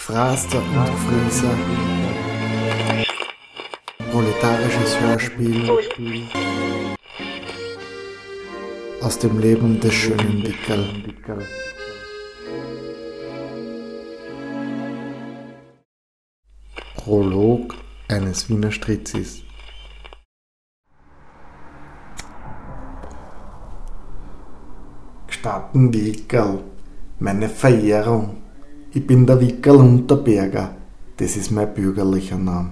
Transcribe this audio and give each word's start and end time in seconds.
Gefraster 0.00 0.62
und 0.62 0.86
Gefrieser. 0.86 1.54
Proletarisches 4.10 4.98
Hörspiel 4.98 5.70
aus 9.02 9.18
dem 9.18 9.38
Leben 9.38 9.78
des 9.78 9.92
schönen 9.92 10.42
Dickerl. 10.42 11.46
Prolog 16.96 17.74
eines 18.08 18.48
Wiener 18.48 18.72
Stritzis. 18.72 19.42
Gestatten 25.26 25.92
Wickerl, 25.92 26.64
meine 27.18 27.50
Verehrung. 27.50 28.49
Ich 28.92 29.06
bin 29.06 29.24
der 29.24 29.40
Wickerl 29.40 29.76
Unterberger, 29.76 30.74
das 31.16 31.36
ist 31.36 31.52
mein 31.52 31.72
bürgerlicher 31.72 32.38
Name. 32.38 32.70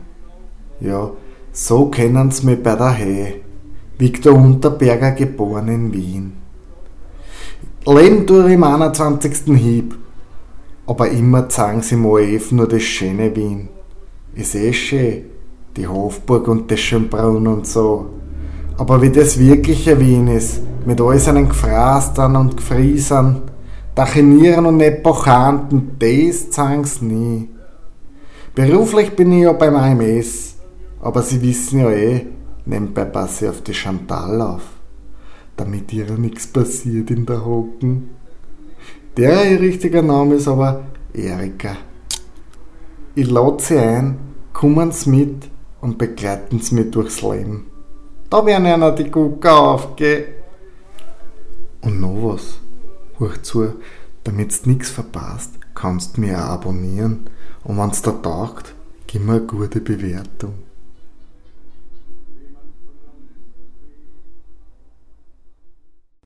Ja, 0.81 1.13
so 1.53 1.87
kennen 1.87 2.33
sie 2.33 2.45
mich 2.45 2.61
bei 2.61 2.75
der 2.75 2.93
He. 2.93 3.35
Viktor 3.99 4.35
Unterberger, 4.35 5.13
geboren 5.13 5.69
in 5.69 5.93
Wien. 5.93 6.33
Leben 7.87 8.27
durch 8.27 8.53
im 8.53 8.65
21. 8.65 9.57
Hieb, 9.57 9.97
aber 10.89 11.09
immer 11.09 11.49
zeigen 11.49 11.83
sie 11.83 11.95
Moev 11.95 12.51
nur 12.51 12.67
das 12.67 12.83
schöne 12.83 13.35
Wien. 13.37 13.69
Ist 14.35 14.57
eh 14.57 14.73
schön, 14.73 15.23
die 15.77 15.87
Hofburg 15.87 16.49
und 16.49 16.69
das 16.69 16.81
Schönbrunn 16.81 17.47
und 17.47 17.65
so. 17.65 18.07
Aber 18.77 19.01
wie 19.03 19.11
das 19.11 19.39
wirkliche 19.39 20.01
Wien 20.01 20.27
ist, 20.27 20.63
mit 20.85 21.01
all 21.01 21.19
seinen 21.21 21.49
Gefrastern 21.49 22.35
und 22.35 22.57
Gefriesern, 22.57 23.43
Dachinieren 23.99 24.65
und 24.65 24.81
Epochanten, 24.81 25.97
das 25.99 26.51
zeigen 26.51 26.85
sie 26.85 27.05
nie. 27.05 27.49
Beruflich 28.55 29.17
bin 29.17 29.33
ich 29.33 29.43
ja 29.43 29.53
beim 29.53 29.75
AMS, 29.75 30.55
aber 31.01 31.21
Sie 31.21 31.43
wissen 31.43 31.81
ja 31.81 31.91
eh, 31.91 32.27
nebenbei 32.65 33.07
passe 33.07 33.47
ich 33.47 33.51
auf 33.51 33.61
die 33.63 33.75
Chantal 33.75 34.41
auf, 34.41 34.63
damit 35.57 35.93
ihr 35.93 36.13
nichts 36.13 36.47
passiert 36.47 37.11
in 37.11 37.27
der 37.27 37.45
Hocken. 37.45 38.11
Der 39.17 39.51
ihr 39.51 39.59
richtiger 39.59 40.03
Name 40.03 40.37
ist 40.37 40.47
aber 40.47 40.85
Erika. 41.13 41.77
Ich 43.17 43.29
lade 43.29 43.61
Sie 43.61 43.79
ein, 43.79 44.17
kommen 44.53 44.93
Sie 44.93 45.11
mit 45.11 45.51
und 45.81 45.99
begleiten 45.99 46.61
Sie 46.61 46.77
mich 46.77 46.93
durchs 46.93 47.21
Leben. 47.21 47.67
Da 48.31 48.47
werden 48.47 48.67
einer 48.67 48.93
die 48.93 49.11
Gucker 49.11 49.59
aufgehen. 49.59 50.27
Und 51.81 52.01
noch 52.01 52.35
was, 52.35 52.61
hör 53.19 53.43
zu, 53.43 53.75
damit 54.25 54.65
du 54.65 54.71
nichts 54.71 54.91
verpasst, 54.91 55.53
kannst 55.75 56.17
du 56.17 56.21
mich 56.21 56.35
auch 56.35 56.39
abonnieren 56.39 57.31
und 57.65 57.79
wenn 57.79 57.91
es 57.91 58.03
dir 58.03 58.21
taugt, 58.23 58.75
gib 59.07 59.25
mir 59.25 59.35
eine 59.35 59.47
gute 59.47 59.81
Bewertung. 59.81 60.68